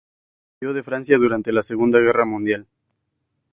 Huyó 0.59 0.73
de 0.73 0.81
Francia 0.81 1.19
durante 1.19 1.51
la 1.51 1.61
Segunda 1.61 1.99
Guerra 1.99 2.25
Mundial. 2.25 2.65